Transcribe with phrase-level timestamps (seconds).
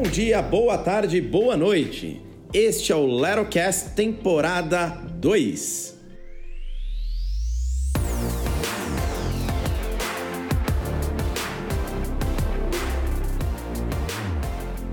[0.00, 2.22] Bom dia, boa tarde, boa noite.
[2.54, 5.96] Este é o Lerocast temporada 2.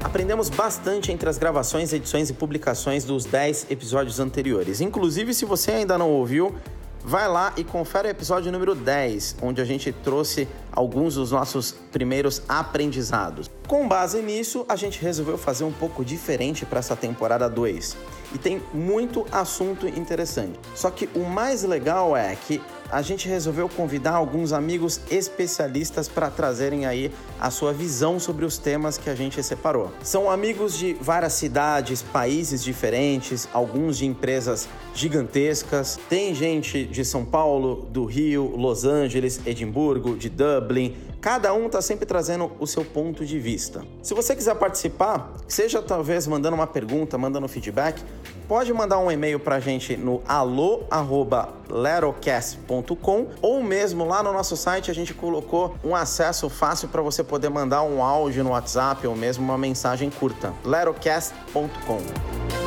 [0.04, 4.82] Aprendemos bastante entre as gravações, edições e publicações dos 10 episódios anteriores.
[4.82, 6.56] Inclusive, se você ainda não ouviu,
[7.04, 11.74] vai lá e confere o episódio número 10, onde a gente trouxe alguns dos nossos
[11.92, 13.55] primeiros aprendizados.
[13.68, 17.98] Com base nisso, a gente resolveu fazer um pouco diferente para essa temporada 2.
[18.34, 20.60] E tem muito assunto interessante.
[20.76, 26.30] Só que o mais legal é que a gente resolveu convidar alguns amigos especialistas para
[26.30, 29.92] trazerem aí a sua visão sobre os temas que a gente separou.
[30.04, 36.00] São amigos de várias cidades, países diferentes, alguns de empresas gigantescas.
[36.08, 41.82] Tem gente de São Paulo, do Rio, Los Angeles, Edimburgo, de Dublin, Cada um está
[41.82, 43.84] sempre trazendo o seu ponto de vista.
[44.04, 48.00] Se você quiser participar, seja talvez mandando uma pergunta, mandando feedback,
[48.48, 54.92] pode mandar um e-mail para a gente no alô@lerocast.com ou mesmo lá no nosso site
[54.92, 59.16] a gente colocou um acesso fácil para você poder mandar um áudio no WhatsApp ou
[59.16, 60.54] mesmo uma mensagem curta.
[60.64, 62.65] lerocast.com.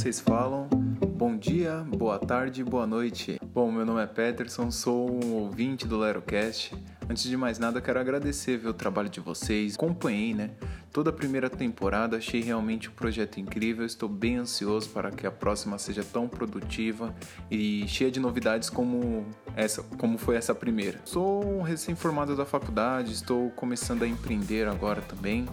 [0.00, 0.66] vocês falam,
[1.14, 3.38] bom dia, boa tarde, boa noite.
[3.52, 6.74] Bom, meu nome é Peterson, sou um ouvinte do Lerocast.
[7.06, 9.74] Antes de mais nada, quero agradecer o trabalho de vocês.
[9.74, 10.52] Acompanhei, né?
[10.92, 13.86] Toda a primeira temporada, achei realmente um projeto incrível.
[13.86, 17.14] Estou bem ansioso para que a próxima seja tão produtiva
[17.48, 19.24] e cheia de novidades como
[19.54, 21.00] essa, como foi essa primeira.
[21.04, 25.46] Sou recém-formado da faculdade, estou começando a empreender agora também.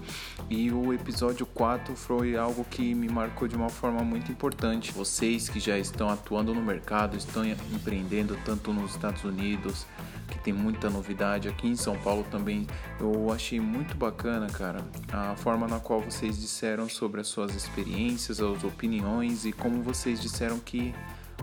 [0.50, 4.92] E o episódio 4 foi algo que me marcou de uma forma muito importante.
[4.92, 9.86] Vocês que já estão atuando no mercado, estão empreendendo tanto nos Estados Unidos,
[10.28, 11.48] que tem muita novidade.
[11.48, 12.68] Aqui em São Paulo também
[13.00, 18.40] eu achei muito bacana, cara, a forma na qual vocês disseram sobre as suas experiências,
[18.40, 20.94] as opiniões e como vocês disseram que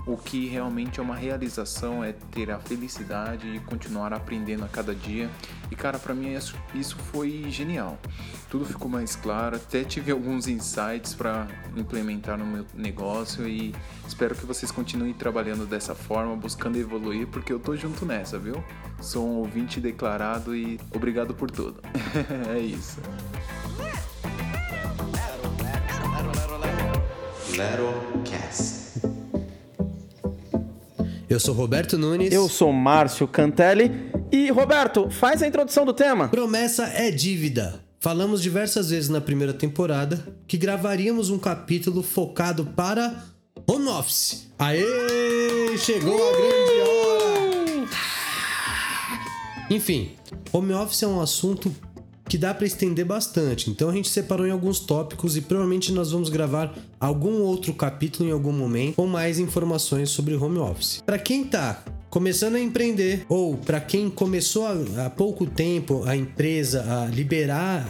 [0.07, 4.95] o que realmente é uma realização é ter a felicidade e continuar aprendendo a cada
[4.95, 5.31] dia.
[5.71, 6.35] E cara, para mim
[6.75, 7.99] isso, foi genial.
[8.51, 13.75] Tudo ficou mais claro, até tive alguns insights para implementar no meu negócio e
[14.07, 18.63] espero que vocês continuem trabalhando dessa forma, buscando evoluir, porque eu tô junto nessa, viu?
[19.01, 21.81] Sou um ouvinte declarado e obrigado por tudo.
[22.55, 23.01] é isso.
[27.57, 28.14] Cast.
[31.35, 32.33] Eu sou Roberto Nunes.
[32.33, 33.91] Eu sou Márcio Cantelli.
[34.31, 36.29] E, Roberto, faz a introdução do tema.
[36.29, 37.81] Promessa é dívida.
[37.99, 43.25] Falamos diversas vezes na primeira temporada que gravaríamos um capítulo focado para
[43.67, 44.47] home office.
[44.57, 45.77] Aê!
[45.77, 47.89] Chegou a grande hora!
[49.71, 50.13] Enfim,
[50.53, 51.75] home office é um assunto
[52.29, 53.71] que dá para estender bastante.
[53.71, 58.29] Então a gente separou em alguns tópicos e provavelmente nós vamos gravar algum outro capítulo
[58.29, 61.03] em algum momento com mais informações sobre home office.
[61.05, 61.83] Para quem tá
[62.15, 64.69] começando a empreender ou para quem começou
[65.05, 67.85] há pouco tempo a empresa a liberar,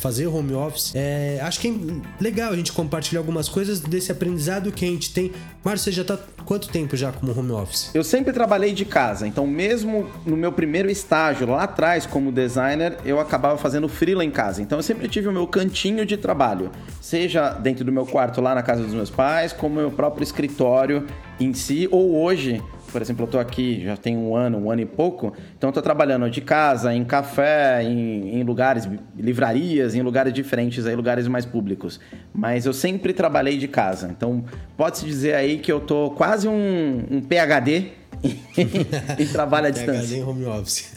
[0.00, 4.72] fazer home office, é, acho que é legal a gente compartilhar algumas coisas desse aprendizado
[4.72, 5.30] que a gente tem.
[5.62, 7.90] Márcio, você já tá quanto tempo já como home office?
[7.92, 12.96] Eu sempre trabalhei de casa, então mesmo no meu primeiro estágio lá atrás como designer,
[13.04, 14.62] eu acabava fazendo freela em casa.
[14.62, 18.54] Então eu sempre tive o meu cantinho de trabalho, seja dentro do meu quarto lá
[18.54, 21.06] na casa dos meus pais, como meu próprio escritório
[21.38, 22.62] em si, ou hoje
[22.96, 25.82] por exemplo, eu estou aqui já tem um ano, um ano e pouco, então estou
[25.82, 31.44] trabalhando de casa, em café, em, em, lugares, livrarias, em lugares diferentes, aí, lugares mais
[31.44, 32.00] públicos.
[32.32, 34.46] Mas eu sempre trabalhei de casa, então
[34.78, 37.88] pode-se dizer aí que eu tô quase um, um PHD
[39.18, 40.00] e trabalho à distância.
[40.00, 40.94] PHD em home office.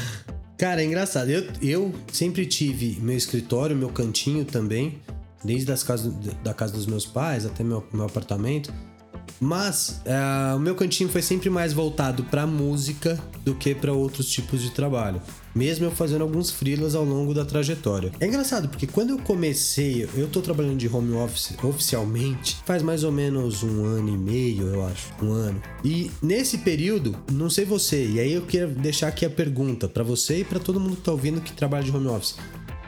[0.56, 1.28] Cara, é engraçado.
[1.28, 5.02] Eu, eu sempre tive meu escritório, meu cantinho também,
[5.44, 8.72] desde as casas, da casa dos meus pais até meu, meu apartamento.
[9.40, 14.28] Mas uh, o meu cantinho foi sempre mais voltado para música do que para outros
[14.28, 15.20] tipos de trabalho.
[15.54, 18.12] Mesmo eu fazendo alguns freelas ao longo da trajetória.
[18.20, 23.04] É engraçado porque quando eu comecei, eu tô trabalhando de home office oficialmente faz mais
[23.04, 25.60] ou menos um ano e meio, eu acho, um ano.
[25.84, 30.04] E nesse período, não sei você, e aí eu quero deixar aqui a pergunta para
[30.04, 32.36] você e para todo mundo que tá ouvindo que trabalha de home office.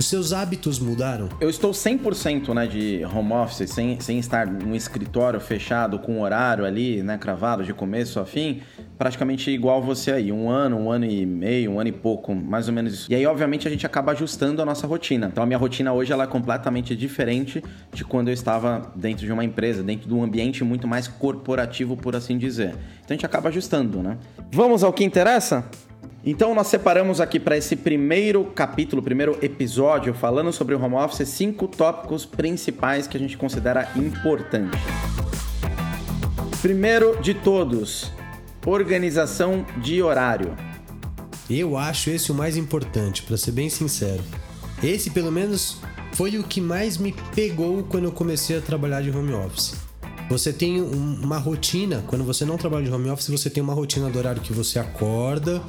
[0.05, 1.31] Os seus hábitos mudaram?
[1.41, 6.67] Eu estou 100% né, de home office, sem, sem estar num escritório fechado com horário
[6.67, 8.61] ali, né, cravado de começo a fim.
[8.99, 12.69] praticamente igual você aí, um ano, um ano e meio, um ano e pouco, mais
[12.69, 13.11] ou menos isso.
[13.11, 15.29] E aí, obviamente, a gente acaba ajustando a nossa rotina.
[15.33, 19.33] Então, a minha rotina hoje ela é completamente diferente de quando eu estava dentro de
[19.33, 22.77] uma empresa, dentro de um ambiente muito mais corporativo, por assim dizer.
[23.03, 24.19] Então, a gente acaba ajustando, né?
[24.53, 25.65] Vamos ao que interessa?
[26.27, 31.29] Então nós separamos aqui para esse primeiro capítulo, primeiro episódio, falando sobre o home office,
[31.29, 34.79] cinco tópicos principais que a gente considera importante.
[36.63, 38.11] Primeiro de todos,
[38.65, 40.57] organização de horário.
[41.51, 44.23] Eu acho esse o mais importante, para ser bem sincero.
[44.83, 45.79] Esse, pelo menos,
[46.13, 49.84] foi o que mais me pegou quando eu comecei a trabalhar de home office.
[50.29, 54.09] Você tem uma rotina, quando você não trabalha de home office, você tem uma rotina
[54.09, 55.63] do horário que você acorda,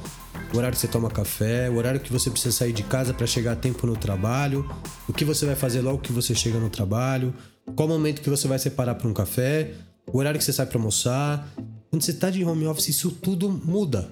[0.52, 3.26] o horário que você toma café, o horário que você precisa sair de casa para
[3.26, 4.68] chegar a tempo no trabalho,
[5.06, 7.34] o que você vai fazer logo que você chega no trabalho,
[7.74, 9.72] qual momento que você vai separar para um café,
[10.10, 11.46] o horário que você sai para almoçar.
[11.90, 14.10] Quando você está de home office, isso tudo muda.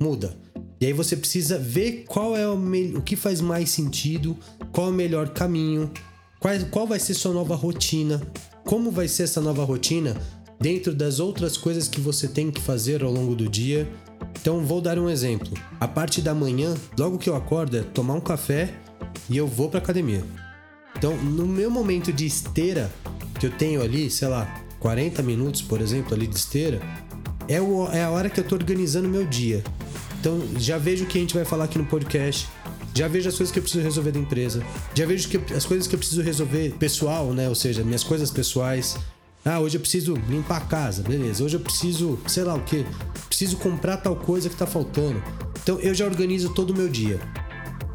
[0.00, 0.36] Muda.
[0.80, 2.56] E aí você precisa ver qual é o,
[2.96, 4.36] o que faz mais sentido,
[4.72, 5.90] qual é o melhor caminho,
[6.40, 8.20] qual, qual vai ser sua nova rotina,
[8.64, 10.16] como vai ser essa nova rotina
[10.60, 13.88] dentro das outras coisas que você tem que fazer ao longo do dia
[14.40, 15.52] então vou dar um exemplo.
[15.80, 18.74] A parte da manhã, logo que eu acordo, é tomar um café
[19.28, 20.22] e eu vou para academia.
[20.96, 22.90] Então, no meu momento de esteira,
[23.40, 26.80] que eu tenho ali, sei lá, 40 minutos, por exemplo, ali de esteira,
[27.48, 27.54] é,
[27.96, 29.64] é a hora que eu tô organizando meu dia.
[30.20, 32.46] Então, já vejo o que a gente vai falar aqui no podcast,
[32.96, 34.62] já vejo as coisas que eu preciso resolver da empresa,
[34.94, 37.48] já vejo que, as coisas que eu preciso resolver pessoal, né?
[37.48, 38.96] Ou seja, minhas coisas pessoais,
[39.44, 41.44] ah, hoje eu preciso limpar a casa, beleza.
[41.44, 42.86] Hoje eu preciso, sei lá o que,
[43.28, 45.22] preciso comprar tal coisa que tá faltando.
[45.62, 47.20] Então eu já organizo todo o meu dia.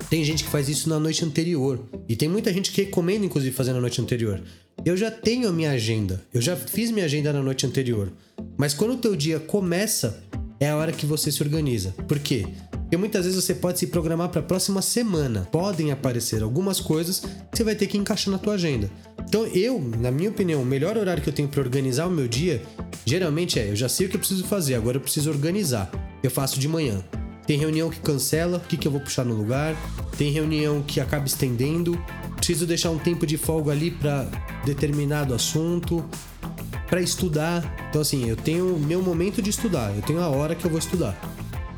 [0.09, 1.79] Tem gente que faz isso na noite anterior.
[2.07, 4.41] E tem muita gente que recomenda, inclusive, fazer na noite anterior.
[4.83, 6.23] Eu já tenho a minha agenda.
[6.33, 8.11] Eu já fiz minha agenda na noite anterior.
[8.57, 10.23] Mas quando o teu dia começa,
[10.59, 11.91] é a hora que você se organiza.
[12.07, 12.47] Por quê?
[12.89, 15.47] Porque muitas vezes você pode se programar para a próxima semana.
[15.51, 18.89] Podem aparecer algumas coisas que você vai ter que encaixar na tua agenda.
[19.27, 22.27] Então eu, na minha opinião, o melhor horário que eu tenho para organizar o meu
[22.27, 22.63] dia,
[23.05, 25.87] geralmente é, eu já sei o que eu preciso fazer, agora eu preciso organizar.
[26.23, 27.03] Eu faço de manhã.
[27.45, 29.75] Tem reunião que cancela, o que, que eu vou puxar no lugar.
[30.17, 31.95] Tem reunião que acaba estendendo.
[32.37, 34.25] Preciso deixar um tempo de folga ali para
[34.65, 36.03] determinado assunto,
[36.87, 37.87] para estudar.
[37.87, 40.79] Então assim, eu tenho meu momento de estudar, eu tenho a hora que eu vou
[40.79, 41.15] estudar.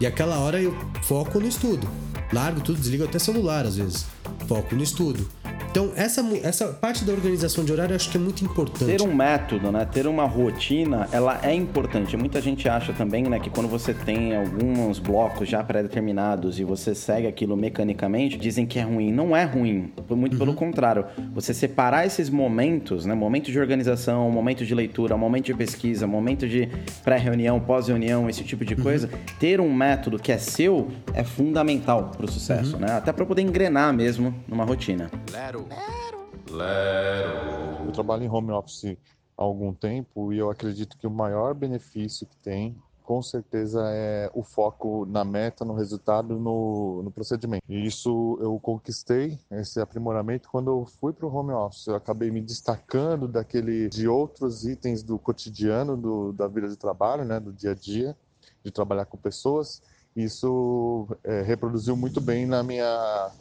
[0.01, 1.87] E aquela hora eu foco no estudo.
[2.33, 4.07] Largo tudo, desligo até celular às vezes.
[4.47, 5.29] Foco no estudo.
[5.71, 8.85] Então, essa, essa parte da organização de horário eu acho que é muito importante.
[8.87, 9.85] Ter um método, né?
[9.85, 12.17] Ter uma rotina, ela é importante.
[12.17, 16.93] Muita gente acha também, né, que quando você tem alguns blocos já pré-determinados e você
[16.93, 19.13] segue aquilo mecanicamente, dizem que é ruim.
[19.13, 19.93] Não é ruim.
[20.09, 20.39] Muito uhum.
[20.39, 21.05] pelo contrário.
[21.33, 23.15] Você separar esses momentos, né?
[23.15, 26.67] Momento de organização, momento de leitura, momento de pesquisa, momento de
[27.01, 28.83] pré-reunião, pós-reunião, esse tipo de uhum.
[28.83, 29.09] coisa.
[29.39, 32.81] Ter um método que é seu é fundamental para o sucesso, uhum.
[32.81, 32.91] né?
[32.91, 35.09] Até para poder engrenar mesmo numa rotina.
[35.31, 36.29] Lero Lero.
[36.49, 37.85] Lero.
[37.85, 38.97] Eu trabalho em home office
[39.37, 44.31] há algum tempo e eu acredito que o maior benefício que tem com certeza é
[44.33, 47.61] o foco na meta, no resultado, no, no procedimento.
[47.67, 51.87] E isso eu conquistei, esse aprimoramento, quando eu fui para o home office.
[51.87, 57.25] Eu acabei me destacando daquele, de outros itens do cotidiano, do, da vida de trabalho,
[57.25, 58.15] né, do dia a dia,
[58.63, 59.81] de trabalhar com pessoas.
[60.15, 63.31] Isso é, reproduziu muito bem na minha,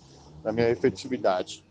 [0.45, 1.65] na minha efetividade.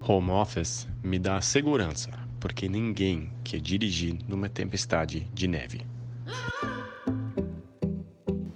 [0.00, 5.84] Home office me dá segurança, porque ninguém quer dirigir numa tempestade de neve.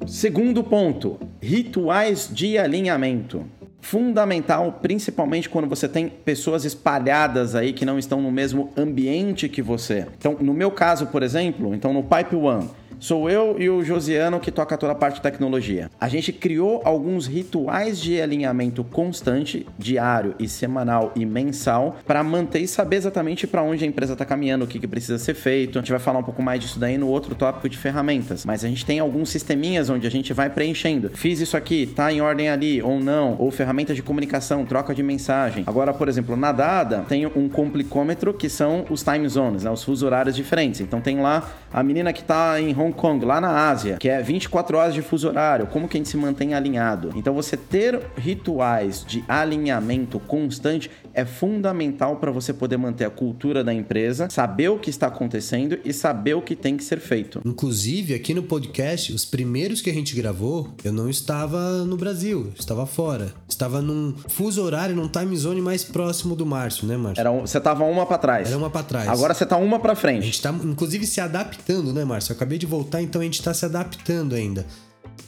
[0.07, 3.45] Segundo ponto: rituais de alinhamento.
[3.81, 9.61] Fundamental, principalmente quando você tem pessoas espalhadas aí que não estão no mesmo ambiente que
[9.61, 10.07] você.
[10.17, 12.71] Então, no meu caso, por exemplo, então no Pipe One,
[13.03, 15.91] Sou eu e o Josiano que toca toda a parte de tecnologia.
[16.01, 22.61] A gente criou alguns rituais de alinhamento constante, diário e semanal e mensal, para manter
[22.61, 25.81] e saber exatamente para onde a empresa está caminhando, o que, que precisa ser feito.
[25.81, 28.45] A gente vai falar um pouco mais disso daí no outro tópico de ferramentas.
[28.45, 31.11] Mas a gente tem alguns sisteminhas onde a gente vai preenchendo.
[31.13, 35.03] Fiz isso aqui, tá em ordem ali ou não, ou ferramentas de comunicação, troca de
[35.03, 35.65] mensagem.
[35.67, 39.83] Agora, por exemplo, na Dada tem um complicômetro que são os time zones, né, os
[39.83, 40.81] fuso horários diferentes.
[40.81, 44.09] Então tem lá a menina que está em Hong Hong Kong, lá na Ásia, que
[44.09, 47.11] é 24 horas de fuso horário, como que a gente se mantém alinhado?
[47.17, 53.63] Então você ter rituais de alinhamento constante é fundamental para você poder manter a cultura
[53.63, 57.41] da empresa, saber o que está acontecendo e saber o que tem que ser feito.
[57.45, 62.53] Inclusive, aqui no podcast, os primeiros que a gente gravou, eu não estava no Brasil,
[62.59, 63.33] estava fora.
[63.49, 67.21] Estava num fuso horário, num time zone mais próximo do Márcio, né, Márcio?
[67.21, 68.49] Era um, você estava uma para trás.
[68.49, 69.09] Era uma para trás.
[69.09, 70.23] Agora você está uma para frente.
[70.23, 72.33] A gente está, inclusive, se adaptando, né, Márcio?
[72.33, 74.67] Eu acabei de voltar voltar, então a gente tá se adaptando ainda.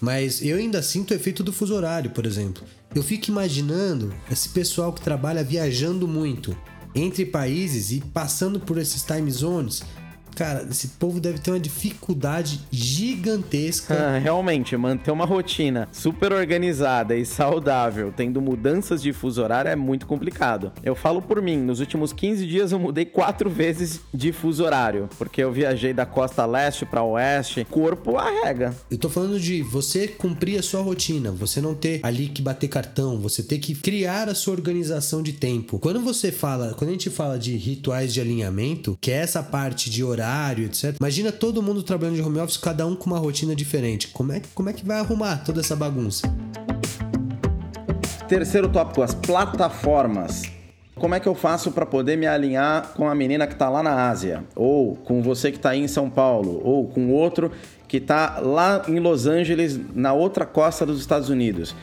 [0.00, 2.62] Mas eu ainda sinto o efeito do fuso horário, por exemplo.
[2.94, 6.56] Eu fico imaginando esse pessoal que trabalha viajando muito
[6.94, 9.82] entre países e passando por esses time zones
[10.34, 13.94] Cara, esse povo deve ter uma dificuldade gigantesca.
[13.94, 19.76] Ah, realmente, manter uma rotina super organizada e saudável, tendo mudanças de fuso horário, é
[19.76, 20.72] muito complicado.
[20.82, 25.08] Eu falo por mim, nos últimos 15 dias eu mudei quatro vezes de fuso horário,
[25.16, 28.74] porque eu viajei da costa leste para oeste, corpo arrega.
[28.90, 32.68] Eu tô falando de você cumprir a sua rotina, você não ter ali que bater
[32.68, 35.78] cartão, você ter que criar a sua organização de tempo.
[35.78, 39.88] Quando você fala, quando a gente fala de rituais de alinhamento, que é essa parte
[39.88, 40.96] de horário horário, etc.
[40.98, 44.08] Imagina todo mundo trabalhando de home office, cada um com uma rotina diferente.
[44.08, 46.32] Como é, como é que vai arrumar toda essa bagunça?
[48.26, 50.42] Terceiro tópico, as plataformas.
[50.94, 53.82] Como é que eu faço para poder me alinhar com a menina que está lá
[53.82, 54.44] na Ásia?
[54.56, 56.60] Ou com você que está aí em São Paulo?
[56.64, 57.50] Ou com outro
[57.86, 61.74] que está lá em Los Angeles, na outra costa dos Estados Unidos?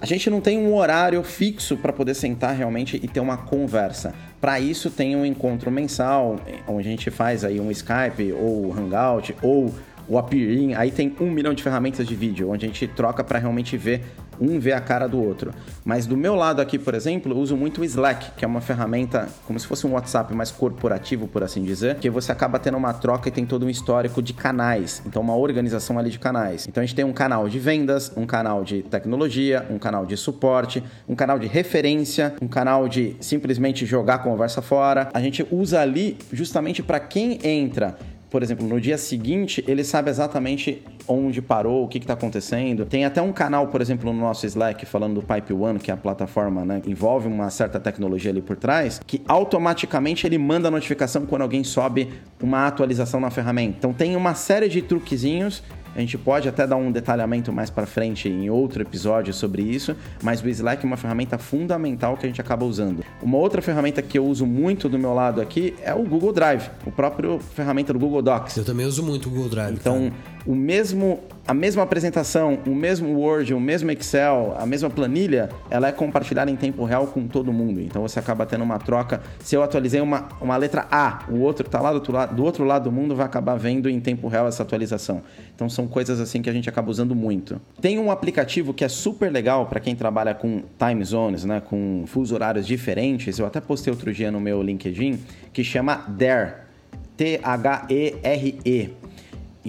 [0.00, 4.14] A gente não tem um horário fixo para poder sentar realmente e ter uma conversa.
[4.40, 9.34] Para isso tem um encontro mensal, onde a gente faz aí um Skype ou Hangout
[9.42, 9.74] ou
[10.08, 13.38] o Appearin, aí tem um milhão de ferramentas de vídeo, onde a gente troca para
[13.38, 14.02] realmente ver
[14.40, 15.52] um ver a cara do outro.
[15.84, 18.60] Mas do meu lado aqui, por exemplo, eu uso muito o Slack, que é uma
[18.60, 22.76] ferramenta como se fosse um WhatsApp mais corporativo, por assim dizer, que você acaba tendo
[22.76, 26.66] uma troca e tem todo um histórico de canais, então uma organização ali de canais.
[26.68, 30.16] Então a gente tem um canal de vendas, um canal de tecnologia, um canal de
[30.16, 35.08] suporte, um canal de referência, um canal de simplesmente jogar conversa fora.
[35.12, 37.96] A gente usa ali justamente para quem entra
[38.30, 42.84] por exemplo, no dia seguinte, ele sabe exatamente onde parou, o que está acontecendo.
[42.84, 45.94] Tem até um canal, por exemplo, no nosso Slack falando do Pipe One, que é
[45.94, 46.82] a plataforma, né?
[46.86, 51.64] Envolve uma certa tecnologia ali por trás, que automaticamente ele manda a notificação quando alguém
[51.64, 52.10] sobe
[52.42, 53.76] uma atualização na ferramenta.
[53.78, 55.62] Então tem uma série de truquezinhos
[55.98, 59.96] a gente pode até dar um detalhamento mais para frente em outro episódio sobre isso,
[60.22, 63.04] mas o Slack é uma ferramenta fundamental que a gente acaba usando.
[63.20, 66.70] Uma outra ferramenta que eu uso muito do meu lado aqui é o Google Drive,
[66.86, 68.56] o próprio ferramenta do Google Docs.
[68.56, 69.74] Eu também uso muito o Google Drive.
[69.74, 70.37] Então, cara.
[70.48, 75.88] O mesmo a mesma apresentação, o mesmo Word, o mesmo Excel, a mesma planilha, ela
[75.88, 77.80] é compartilhada em tempo real com todo mundo.
[77.80, 79.22] Então você acaba tendo uma troca.
[79.40, 82.44] Se eu atualizei uma, uma letra A, o outro está lá do outro, lado, do
[82.44, 85.22] outro lado do mundo vai acabar vendo em tempo real essa atualização.
[85.54, 87.58] Então são coisas assim que a gente acaba usando muito.
[87.80, 92.04] Tem um aplicativo que é super legal para quem trabalha com time zones, né, com
[92.06, 93.38] fuso horários diferentes.
[93.38, 95.18] Eu até postei outro dia no meu LinkedIn
[95.50, 96.68] que chama Dare.
[97.16, 98.62] T-H-E-R-E.
[98.64, 99.07] E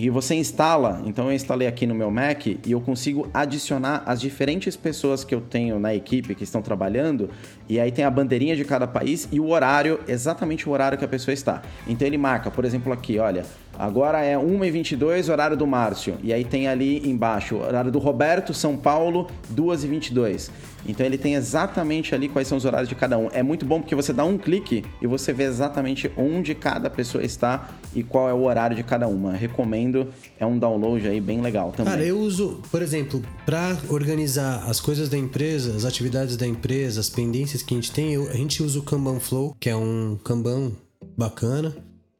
[0.08, 4.75] você instala, então eu instalei aqui no meu Mac e eu consigo adicionar as diferentes
[4.75, 7.32] pessoas que eu tenho na equipe que estão trabalhando,
[7.70, 11.06] e aí tem a bandeirinha de cada país e o horário, exatamente o horário que
[11.06, 11.62] a pessoa está.
[11.88, 13.46] Então ele marca, por exemplo, aqui, olha,
[13.80, 16.18] Agora é 1h22, horário do Márcio.
[16.22, 20.50] E aí tem ali embaixo, horário do Roberto, São Paulo, 2h22.
[20.86, 23.30] Então ele tem exatamente ali quais são os horários de cada um.
[23.32, 27.24] É muito bom porque você dá um clique e você vê exatamente onde cada pessoa
[27.24, 29.32] está e qual é o horário de cada uma.
[29.32, 31.94] Recomendo, é um download aí bem legal também.
[31.94, 37.00] Cara, eu uso, por exemplo, para organizar as coisas da empresa, as atividades da empresa,
[37.00, 39.75] as pendências que a gente tem, eu, a gente usa o Kanban Flow, que é
[39.75, 40.72] um Kanban
[41.18, 41.75] bacana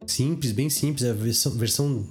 [0.06, 1.10] simples, bem simples.
[1.10, 2.06] A versão, versão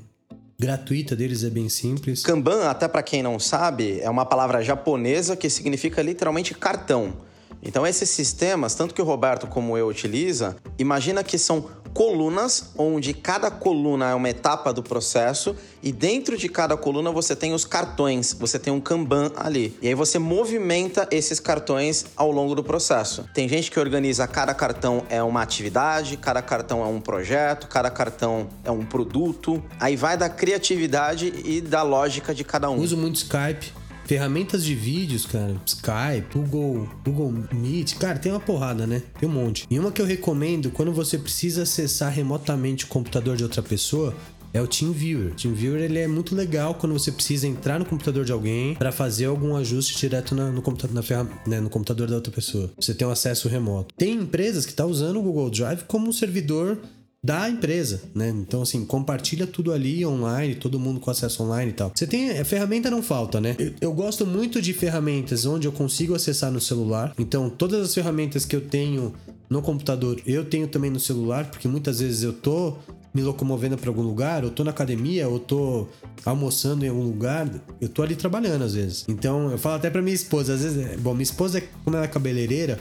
[0.58, 2.22] gratuita deles é bem simples.
[2.22, 7.27] Kanban, até para quem não sabe, é uma palavra japonesa que significa literalmente cartão.
[7.62, 13.12] Então esses sistemas, tanto que o Roberto como eu utiliza, imagina que são colunas, onde
[13.12, 17.64] cada coluna é uma etapa do processo e dentro de cada coluna você tem os
[17.64, 19.76] cartões, você tem um Kanban ali.
[19.82, 23.28] E aí você movimenta esses cartões ao longo do processo.
[23.34, 27.90] Tem gente que organiza cada cartão é uma atividade, cada cartão é um projeto, cada
[27.90, 29.62] cartão é um produto.
[29.80, 32.76] Aí vai da criatividade e da lógica de cada um.
[32.76, 33.77] Uso muito Skype
[34.08, 39.02] Ferramentas de vídeos, cara, Skype, Google, Google Meet, cara, tem uma porrada, né?
[39.20, 39.66] Tem um monte.
[39.70, 44.16] E uma que eu recomendo quando você precisa acessar remotamente o computador de outra pessoa
[44.54, 45.34] é o TeamViewer.
[45.34, 49.26] TeamViewer ele é muito legal quando você precisa entrar no computador de alguém para fazer
[49.26, 52.70] algum ajuste direto na, no, computador, na ferram, né, no computador da outra pessoa.
[52.80, 53.94] Você tem um acesso remoto.
[53.94, 56.78] Tem empresas que estão tá usando o Google Drive como um servidor
[57.24, 58.28] da empresa, né?
[58.28, 61.92] Então, assim, compartilha tudo ali online, todo mundo com acesso online e tal.
[61.94, 62.38] Você tem.
[62.38, 63.56] A ferramenta não falta, né?
[63.58, 67.12] Eu, eu, gosto muito de ferramentas onde eu consigo acessar no celular.
[67.18, 69.12] Então, todas as ferramentas que eu tenho
[69.50, 72.76] no computador, eu tenho também no celular, porque muitas vezes eu tô
[73.12, 75.88] me locomovendo para algum lugar, ou tô na academia, ou tô
[76.24, 79.04] almoçando em algum lugar, eu tô ali trabalhando às vezes.
[79.08, 82.08] Então, eu falo até para minha esposa, às vezes, bom, minha esposa, como ela é
[82.08, 82.78] cabeleireira,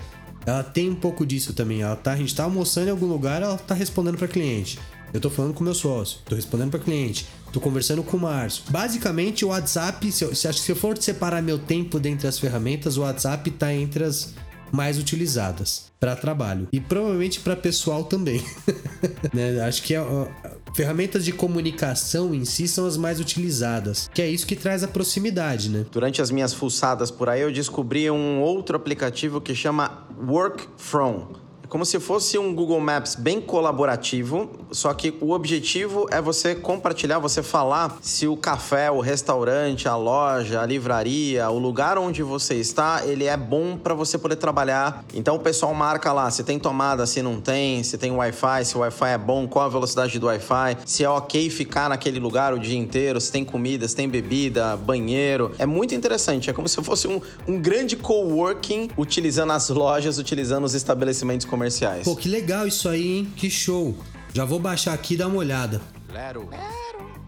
[0.47, 1.81] ela tem um pouco disso também.
[1.81, 4.79] Ela tá, a gente tá almoçando em algum lugar, ela tá respondendo para cliente.
[5.13, 8.63] Eu tô falando com meu sócio, tô respondendo para cliente, tô conversando com o Márcio.
[8.69, 12.97] Basicamente, o WhatsApp, se eu, se, se eu for separar meu tempo dentre as ferramentas,
[12.97, 14.33] o WhatsApp tá entre as
[14.71, 18.43] mais utilizadas para trabalho e provavelmente para pessoal também.
[19.33, 19.61] né?
[19.61, 20.27] Acho que ó,
[20.75, 24.87] ferramentas de comunicação em si são as mais utilizadas, que é isso que traz a
[24.87, 25.85] proximidade, né?
[25.91, 31.46] Durante as minhas fuçadas por aí, eu descobri um outro aplicativo que chama Work From
[31.69, 37.19] como se fosse um Google Maps bem colaborativo, só que o objetivo é você compartilhar,
[37.19, 42.55] você falar se o café, o restaurante, a loja, a livraria, o lugar onde você
[42.55, 45.03] está, ele é bom para você poder trabalhar.
[45.13, 48.77] Então o pessoal marca lá se tem tomada, se não tem, se tem Wi-Fi, se
[48.77, 52.53] o Wi-Fi é bom, qual a velocidade do Wi-Fi, se é ok ficar naquele lugar
[52.53, 55.51] o dia inteiro, se tem comida, se tem bebida, banheiro.
[55.59, 60.63] É muito interessante, é como se fosse um, um grande coworking utilizando as lojas, utilizando
[60.63, 62.03] os estabelecimentos comerciais comerciais.
[62.03, 63.33] Pô, que legal isso aí, hein?
[63.35, 63.97] Que show.
[64.33, 65.81] Já vou baixar aqui e dar uma olhada.
[66.11, 66.47] Lero.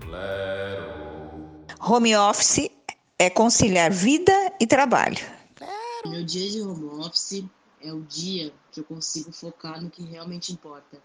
[0.08, 1.00] Lero.
[1.82, 2.70] Home office
[3.18, 5.18] é conciliar vida e trabalho.
[6.06, 7.44] Meu dia de home office
[7.82, 10.98] é o dia que eu consigo focar no que realmente importa.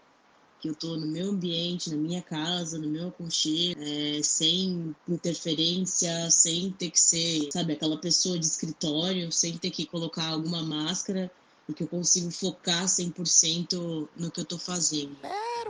[0.61, 6.29] Que eu tô no meu ambiente, na minha casa, no meu aconchego, é, sem interferência,
[6.31, 11.31] sem ter que ser, sabe, aquela pessoa de escritório, sem ter que colocar alguma máscara
[11.67, 15.15] e que eu consigo focar 100% no que eu tô fazendo.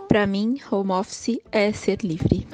[0.08, 2.48] Para mim, home office é ser livre.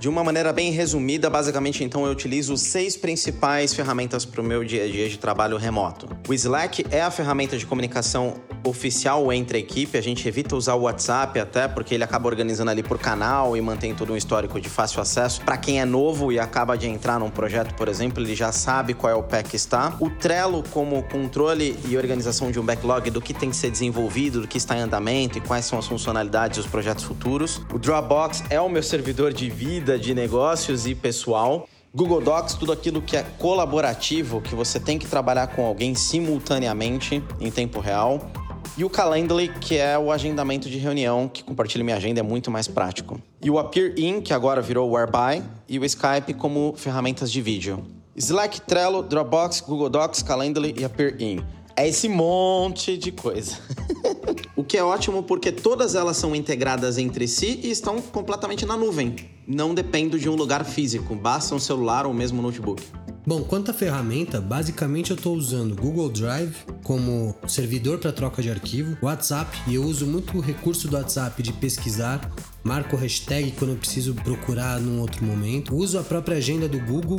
[0.00, 4.64] De uma maneira bem resumida, basicamente, então, eu utilizo seis principais ferramentas para o meu
[4.64, 6.08] dia a dia de trabalho remoto.
[6.26, 9.98] O Slack é a ferramenta de comunicação oficial entre a equipe.
[9.98, 13.60] A gente evita usar o WhatsApp até porque ele acaba organizando ali por canal e
[13.60, 15.42] mantém todo um histórico de fácil acesso.
[15.42, 18.94] Para quem é novo e acaba de entrar num projeto, por exemplo, ele já sabe
[18.94, 19.94] qual é o pé que está.
[20.00, 24.40] O Trello como controle e organização de um backlog do que tem que ser desenvolvido,
[24.40, 27.62] do que está em andamento e quais são as funcionalidades dos projetos futuros.
[27.72, 31.68] O Dropbox é o meu servidor de vida vida de negócios e pessoal.
[31.92, 37.20] Google Docs, tudo aquilo que é colaborativo, que você tem que trabalhar com alguém simultaneamente
[37.40, 38.30] em tempo real.
[38.78, 42.52] E o Calendly, que é o agendamento de reunião, que compartilha minha agenda, é muito
[42.52, 43.20] mais prático.
[43.42, 47.42] E o Appear In, que agora virou o Whereby, e o Skype como ferramentas de
[47.42, 47.84] vídeo.
[48.14, 51.40] Slack, Trello, Dropbox, Google Docs, Calendly e Appear In.
[51.76, 53.58] É esse monte de coisa.
[54.54, 58.76] o que é ótimo porque todas elas são integradas entre si e estão completamente na
[58.76, 59.16] nuvem.
[59.52, 62.84] Não dependo de um lugar físico, basta um celular ou mesmo notebook.
[63.26, 68.48] Bom, quanto à ferramenta, basicamente eu estou usando Google Drive como servidor para troca de
[68.48, 72.30] arquivo, WhatsApp, e eu uso muito o recurso do WhatsApp de pesquisar,
[72.62, 77.18] marco hashtag quando eu preciso procurar num outro momento, uso a própria agenda do Google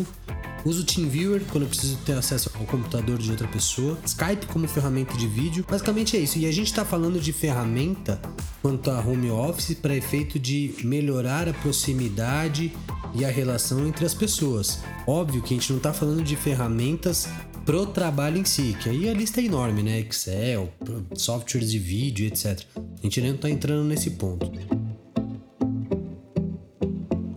[0.64, 3.98] Uso o TeamViewer quando eu preciso ter acesso ao computador de outra pessoa.
[4.06, 5.66] Skype como ferramenta de vídeo.
[5.68, 6.38] Basicamente é isso.
[6.38, 8.22] E a gente está falando de ferramenta
[8.62, 12.72] quanto a home office para efeito de melhorar a proximidade
[13.16, 14.80] e a relação entre as pessoas.
[15.08, 17.28] Óbvio que a gente não está falando de ferramentas
[17.66, 20.00] pro trabalho em si, que aí a lista é enorme, né?
[20.00, 20.72] Excel,
[21.16, 22.64] softwares de vídeo, etc.
[22.76, 24.52] A gente nem está entrando nesse ponto.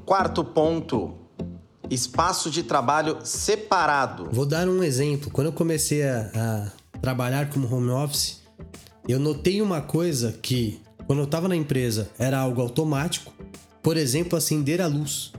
[0.05, 1.24] Quarto ponto
[1.90, 4.29] espaço de trabalho separado.
[4.33, 5.31] Vou dar um exemplo.
[5.31, 8.42] Quando eu comecei a, a trabalhar como home office,
[9.09, 13.33] eu notei uma coisa que, quando eu estava na empresa, era algo automático.
[13.83, 15.33] Por exemplo, acender a luz.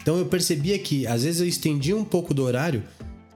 [0.00, 2.84] Então eu percebia que às vezes eu estendia um pouco do horário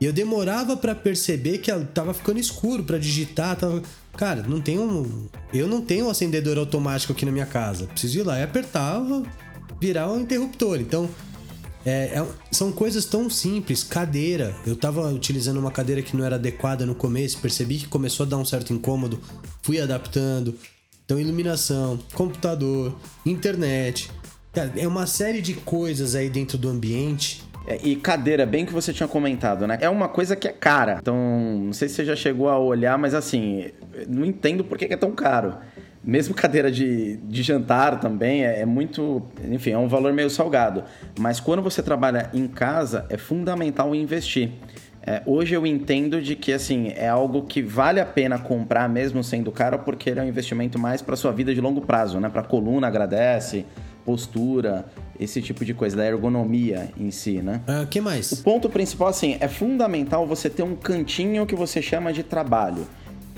[0.00, 3.82] e eu demorava para perceber que tava ficando escuro para digitar, tava...
[4.16, 7.86] Cara, não tem um eu não tenho um acendedor automático aqui na minha casa.
[7.88, 9.00] Preciso ir lá e apertar,
[9.80, 10.80] virar um interruptor.
[10.80, 11.10] Então,
[11.84, 13.82] é, é, são coisas tão simples.
[13.82, 14.54] Cadeira.
[14.66, 18.28] Eu tava utilizando uma cadeira que não era adequada no começo, percebi que começou a
[18.28, 19.20] dar um certo incômodo,
[19.62, 20.56] fui adaptando.
[21.04, 24.10] Então, iluminação, computador, internet.
[24.76, 27.42] É uma série de coisas aí dentro do ambiente.
[27.66, 29.78] É, e cadeira, bem que você tinha comentado, né?
[29.80, 30.98] É uma coisa que é cara.
[31.00, 31.16] Então,
[31.64, 33.70] não sei se você já chegou a olhar, mas assim,
[34.06, 35.56] não entendo por que é tão caro.
[36.04, 39.22] Mesmo cadeira de, de jantar também é, é, muito.
[39.50, 40.84] Enfim, é um valor meio salgado.
[41.18, 44.50] Mas quando você trabalha em casa, é fundamental investir.
[45.06, 49.22] É, hoje eu entendo de que assim é algo que vale a pena comprar mesmo
[49.22, 52.30] sendo caro porque ele é um investimento mais para sua vida de longo prazo, né?
[52.30, 53.66] Para coluna agradece,
[54.02, 54.86] postura,
[55.20, 57.60] esse tipo de coisa da ergonomia em si, né?
[57.68, 58.32] O uh, que mais?
[58.32, 62.86] O ponto principal assim é fundamental você ter um cantinho que você chama de trabalho.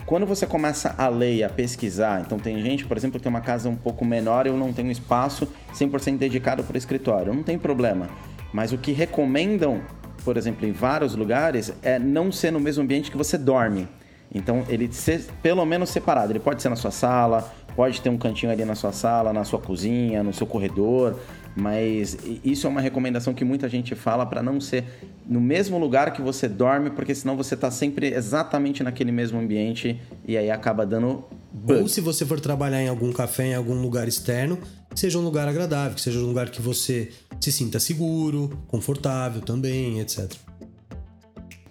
[0.07, 3.41] Quando você começa a ler, a pesquisar, então tem gente, por exemplo, que tem uma
[3.41, 7.59] casa um pouco menor, eu não tenho espaço 100% dedicado para o escritório, não tem
[7.59, 8.09] problema.
[8.53, 9.83] Mas o que recomendam,
[10.25, 13.89] por exemplo, em vários lugares, é não ser no mesmo ambiente que você dorme.
[14.33, 16.31] Então, ele ser pelo menos separado.
[16.31, 19.45] Ele pode ser na sua sala, pode ter um cantinho ali na sua sala, na
[19.45, 21.21] sua cozinha, no seu corredor,
[21.55, 24.85] mas isso é uma recomendação que muita gente fala para não ser
[25.27, 30.01] no mesmo lugar que você dorme, porque senão você está sempre exatamente naquele mesmo ambiente
[30.27, 31.83] e aí acaba dando bug.
[31.83, 34.59] Ou se você for trabalhar em algum café, em algum lugar externo,
[34.95, 40.01] seja um lugar agradável, que seja um lugar que você se sinta seguro, confortável também,
[40.01, 40.33] etc.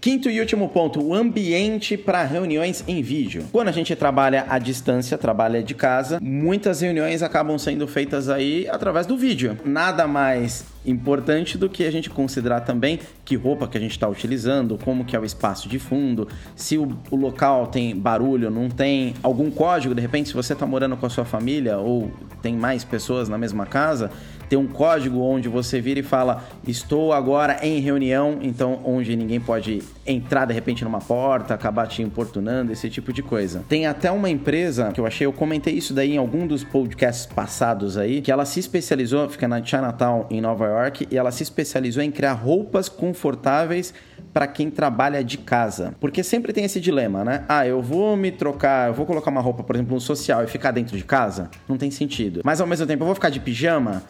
[0.05, 3.43] Quinto e último ponto, o ambiente para reuniões em vídeo.
[3.51, 8.67] Quando a gente trabalha à distância, trabalha de casa, muitas reuniões acabam sendo feitas aí
[8.69, 9.57] através do vídeo.
[9.65, 14.07] Nada mais importante do que a gente considerar também que roupa que a gente está
[14.07, 18.69] utilizando, como que é o espaço de fundo, se o, o, local tem barulho, não
[18.69, 22.11] tem algum código, de repente se você está morando com a sua família ou
[22.43, 24.11] tem mais pessoas na mesma casa,
[24.47, 29.39] tem um código onde você vira e fala: Estou agora em reunião, então onde ninguém
[29.39, 33.63] pode entrar de repente numa porta, acabar te importunando, esse tipo de coisa.
[33.67, 37.25] Tem até uma empresa que eu achei, eu comentei isso daí em algum dos podcasts
[37.25, 41.43] passados aí, que ela se especializou, fica na Chinatown em Nova York, e ela se
[41.43, 43.93] especializou em criar roupas confortáveis
[44.31, 45.95] para quem trabalha de casa.
[45.99, 47.45] Porque sempre tem esse dilema, né?
[47.47, 50.47] Ah, eu vou me trocar, eu vou colocar uma roupa, por exemplo, um social e
[50.47, 51.49] ficar dentro de casa?
[51.67, 52.41] Não tem sentido.
[52.43, 54.03] Mas ao mesmo tempo, eu vou ficar de pijama?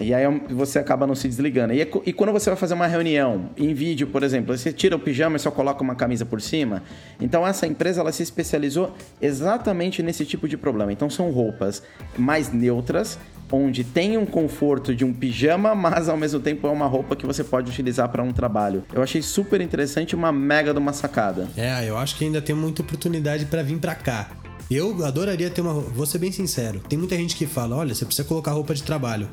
[0.00, 1.74] E aí você acaba não se desligando.
[1.74, 4.98] E, e, quando você vai fazer uma reunião em vídeo, por exemplo, você tira o
[4.98, 6.82] pijama e só coloca uma camisa por cima.
[7.20, 10.92] Então essa empresa ela se especializou exatamente nesse tipo de problema.
[10.92, 11.82] Então são roupas
[12.16, 13.18] mais neutras,
[13.50, 17.26] onde tem um conforto de um pijama, mas ao mesmo tempo é uma roupa que
[17.26, 18.82] você pode utilizar para um trabalho.
[18.94, 21.48] Eu achei super interessante, uma mega de uma sacada.
[21.54, 24.30] É, eu acho que ainda tem muita oportunidade para vir para cá.
[24.70, 25.74] Eu adoraria ter uma.
[25.74, 26.80] Vou ser bem sincero.
[26.88, 29.28] Tem muita gente que fala: olha, você precisa colocar roupa de trabalho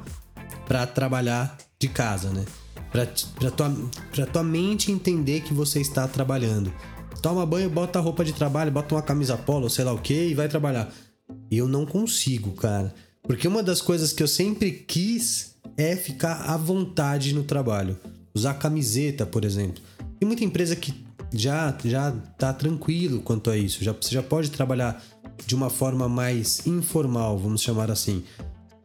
[0.69, 2.45] para trabalhar de casa, né?
[2.91, 3.07] Pra,
[3.49, 6.71] tua, tua mente entender que você está trabalhando.
[7.23, 10.27] Toma banho, bota a roupa de trabalho, bota uma camisa polo, sei lá o que,
[10.27, 10.93] e vai trabalhar.
[11.49, 12.93] Eu não consigo, cara.
[13.23, 17.97] Porque uma das coisas que eu sempre quis é ficar à vontade no trabalho.
[18.33, 19.81] Usar camiseta, por exemplo.
[20.19, 20.93] Tem muita empresa que
[21.33, 23.83] já já tá tranquilo quanto a isso.
[23.83, 25.03] Já, você já pode trabalhar
[25.47, 28.23] de uma forma mais informal, vamos chamar assim.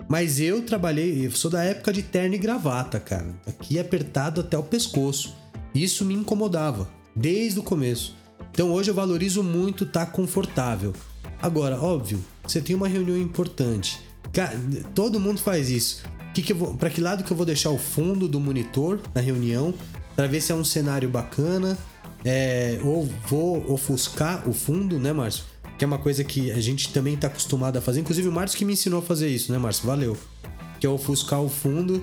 [0.08, 3.34] Mas eu trabalhei, eu sou da época de terno e gravata, cara.
[3.46, 5.34] Aqui apertado até o pescoço.
[5.74, 8.14] Isso me incomodava desde o começo.
[8.50, 10.92] Então hoje eu valorizo muito estar tá confortável.
[11.40, 14.00] Agora, óbvio, você tem uma reunião importante.
[14.32, 14.58] Cara,
[14.94, 16.02] todo mundo faz isso.
[16.32, 19.72] Que que para que lado que eu vou deixar o fundo do monitor na reunião?
[20.16, 21.76] Para ver se é um cenário bacana.
[22.24, 25.44] É, ou vou ofuscar o fundo, né, Márcio?
[25.84, 28.00] Que é uma coisa que a gente também está acostumado a fazer.
[28.00, 29.86] Inclusive o Márcio que me ensinou a fazer isso, né, Márcio?
[29.86, 30.16] Valeu.
[30.80, 32.02] Que é ofuscar o fundo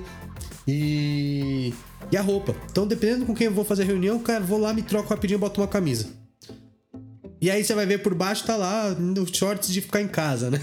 [0.68, 1.74] e.
[2.12, 2.56] E a roupa.
[2.70, 5.62] Então, dependendo com quem eu vou fazer reunião, cara, vou lá, me troco rapidinho boto
[5.62, 6.10] uma camisa.
[7.42, 10.52] E aí você vai ver por baixo, tá lá nos shorts de ficar em casa,
[10.52, 10.62] né?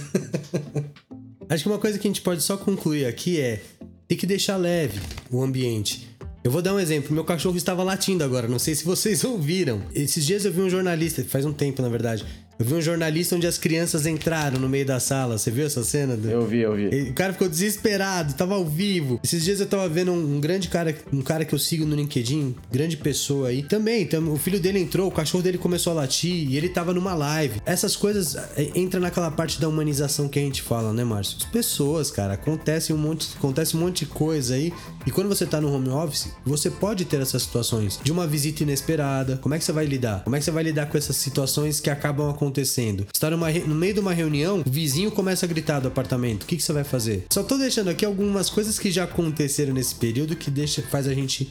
[1.49, 3.63] Acho que uma coisa que a gente pode só concluir aqui é
[4.07, 5.01] tem que deixar leve
[5.31, 6.09] o ambiente.
[6.45, 7.13] Eu vou dar um exemplo.
[7.13, 9.83] Meu cachorro estava latindo agora, não sei se vocês ouviram.
[9.95, 12.25] Esses dias eu vi um jornalista, faz um tempo na verdade,
[12.59, 15.38] eu vi um jornalista onde as crianças entraram no meio da sala.
[15.38, 16.18] Você viu essa cena?
[16.29, 16.88] Eu vi, eu vi.
[17.11, 19.21] O cara ficou desesperado, tava ao vivo.
[19.23, 21.94] Esses dias eu tava vendo um, um grande cara, um cara que eu sigo no
[21.94, 23.62] LinkedIn, grande pessoa aí.
[23.62, 26.92] Também, então, o filho dele entrou, o cachorro dele começou a latir e ele tava
[26.92, 27.61] numa live.
[27.64, 31.37] Essas coisas é, entra naquela parte da humanização que a gente fala, né, Márcio?
[31.38, 34.73] As pessoas, cara, acontece um monte, acontece um monte de coisa aí.
[35.07, 38.64] E quando você tá no home office, você pode ter essas situações de uma visita
[38.64, 39.38] inesperada.
[39.40, 40.25] Como é que você vai lidar?
[40.25, 43.07] Como é que você vai lidar com essas situações que acabam acontecendo acontecendo.
[43.13, 46.43] Está numa, no meio de uma reunião, o vizinho começa a gritar do apartamento.
[46.43, 47.27] O que, que você vai fazer?
[47.31, 51.15] Só tô deixando aqui algumas coisas que já aconteceram nesse período que deixa, faz a
[51.15, 51.49] gente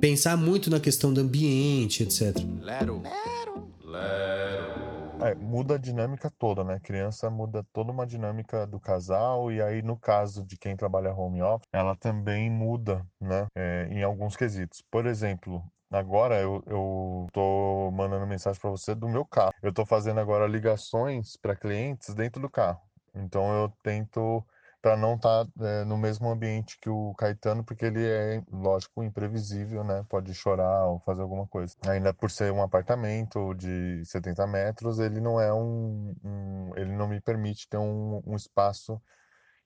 [0.00, 2.36] pensar muito na questão do ambiente, etc.
[2.60, 3.02] Lero.
[3.02, 3.68] Lero.
[3.84, 4.90] Lero.
[5.22, 6.80] É, muda a dinâmica toda, né?
[6.82, 11.42] Criança muda toda uma dinâmica do casal, e aí, no caso de quem trabalha home
[11.42, 13.46] office, ela também muda, né?
[13.54, 14.82] É, em alguns quesitos.
[14.90, 19.52] Por exemplo, Agora eu, eu tô mandando mensagem para você do meu carro.
[19.60, 22.80] Eu tô fazendo agora ligações para clientes dentro do carro.
[23.14, 24.44] Então eu tento
[24.80, 29.02] para não estar tá, é, no mesmo ambiente que o Caetano, porque ele é, lógico,
[29.02, 30.04] imprevisível, né?
[30.08, 31.76] Pode chorar ou fazer alguma coisa.
[31.86, 37.08] Ainda por ser um apartamento de 70 metros, ele não é um, um ele não
[37.08, 39.00] me permite ter um, um espaço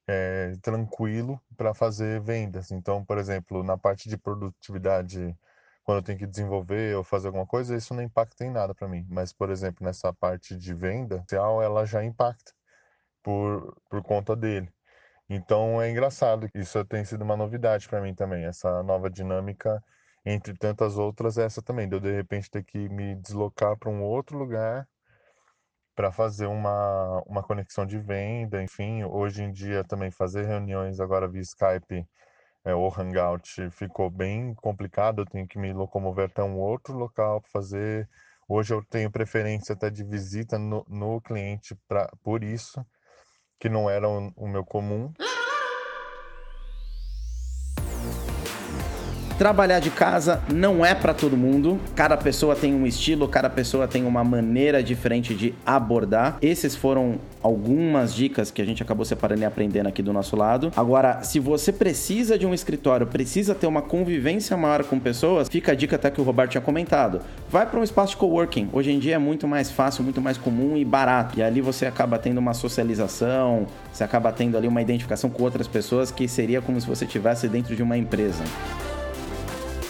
[0.06, 2.70] é, tranquilo para fazer vendas.
[2.70, 5.37] Então, por exemplo, na parte de produtividade
[5.85, 8.88] quando eu tenho que desenvolver ou fazer alguma coisa, isso não impacta em nada para
[8.88, 9.07] mim.
[9.09, 11.25] Mas, por exemplo, nessa parte de venda,
[11.62, 12.53] ela já impacta
[13.23, 14.73] por, por conta dele.
[15.29, 19.83] Então é engraçado, isso tem sido uma novidade para mim também, essa nova dinâmica
[20.25, 24.03] entre tantas outras, essa também, de eu de repente ter que me deslocar para um
[24.03, 24.88] outro lugar
[25.94, 31.29] para fazer uma, uma conexão de venda, enfim, hoje em dia também fazer reuniões agora
[31.29, 32.07] via Skype
[32.64, 37.40] é, ou Hangout ficou bem complicado, eu tenho que me locomover até um outro local
[37.40, 38.09] para fazer.
[38.48, 42.85] Hoje eu tenho preferência até de visita no, no cliente pra, por isso,
[43.59, 45.12] que não era o, o meu comum.
[49.38, 51.81] Trabalhar de casa não é para todo mundo.
[51.97, 56.38] Cada pessoa tem um estilo, cada pessoa tem uma maneira diferente de abordar.
[56.40, 60.70] Esses foram algumas dicas que a gente acabou separando e aprendendo aqui do nosso lado.
[60.77, 65.73] Agora, se você precisa de um escritório, precisa ter uma convivência maior com pessoas, fica
[65.73, 67.20] a dica até que o Roberto tinha comentado.
[67.51, 68.68] Vai para um espaço de coworking.
[68.73, 71.40] Hoje em dia é muito mais fácil, muito mais comum e barato.
[71.40, 75.66] E ali você acaba tendo uma socialização, você acaba tendo ali uma identificação com outras
[75.66, 78.44] pessoas que seria como se você estivesse dentro de uma empresa.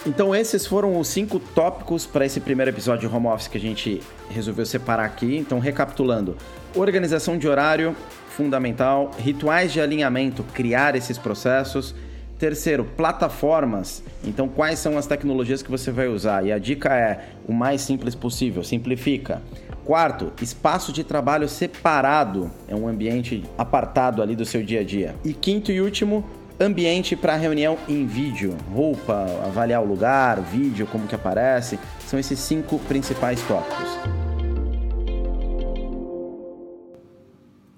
[0.06, 3.60] Então esses foram os cinco tópicos para esse primeiro episódio de home office que a
[3.60, 5.36] gente resolveu separar aqui.
[5.36, 6.36] Então recapitulando,
[6.74, 7.96] organização de horário
[8.28, 11.94] fundamental, rituais de alinhamento, criar esses processos.
[12.38, 14.02] Terceiro, plataformas.
[14.24, 16.44] Então, quais são as tecnologias que você vai usar?
[16.44, 19.40] E a dica é o mais simples possível, simplifica.
[19.84, 25.14] Quarto, espaço de trabalho separado, é um ambiente apartado ali do seu dia a dia.
[25.24, 26.24] E quinto e último,
[26.58, 32.38] ambiente para reunião em vídeo, roupa, avaliar o lugar, vídeo, como que aparece, são esses
[32.38, 33.88] cinco principais tópicos.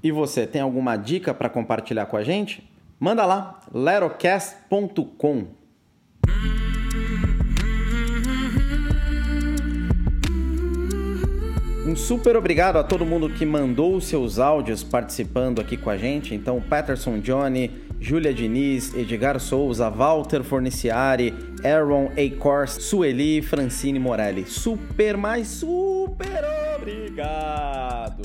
[0.03, 2.69] E você tem alguma dica para compartilhar com a gente?
[2.99, 5.47] Manda lá, lerocast.com.
[11.87, 15.97] Um super obrigado a todo mundo que mandou os seus áudios participando aqui com a
[15.97, 16.35] gente.
[16.35, 24.45] Então, Patterson Johnny, Júlia Diniz, Edgar Souza, Walter Forniciari, Aaron Acors, Sueli, Francine Morelli.
[24.47, 26.45] Super, mais super
[26.77, 28.23] obrigado!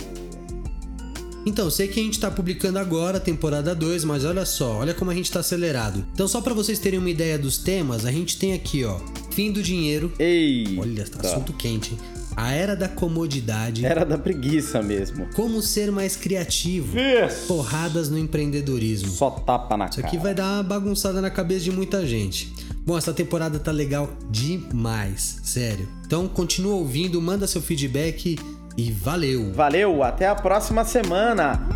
[1.44, 4.94] Então, sei que a gente tá publicando agora a temporada 2, mas olha só, olha
[4.94, 6.06] como a gente tá acelerado.
[6.14, 9.00] Então, só para vocês terem uma ideia dos temas, a gente tem aqui, ó,
[9.32, 10.14] fim do dinheiro.
[10.20, 10.78] Ei!
[10.80, 12.00] Olha, tá assunto quente, hein?
[12.36, 13.86] A era da comodidade.
[13.86, 15.28] Era da preguiça mesmo.
[15.36, 16.98] Como ser mais criativo.
[16.98, 17.48] Isso.
[17.48, 19.10] Porradas no empreendedorismo.
[19.10, 20.08] Só tapa na Isso cara.
[20.08, 22.54] aqui vai dar uma bagunçada na cabeça de muita gente.
[22.86, 25.88] Bom, essa temporada tá legal demais, sério.
[26.06, 28.38] Então continua ouvindo, manda seu feedback
[28.78, 29.52] e valeu.
[29.54, 31.68] Valeu, até a próxima semana.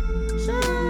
[0.44, 0.85] Tchau.